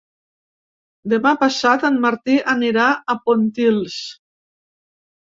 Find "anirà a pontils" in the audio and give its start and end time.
2.53-3.99